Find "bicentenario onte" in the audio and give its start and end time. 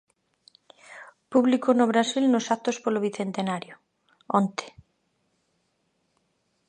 3.05-4.67